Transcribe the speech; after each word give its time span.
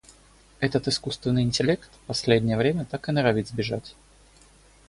Этот 0.59 0.87
искусственный 0.87 1.43
интеллект, 1.43 1.87
последнее 2.07 2.57
время, 2.57 2.85
так 2.85 3.07
и 3.07 3.11
норовит 3.11 3.49
сбежать. 3.49 3.93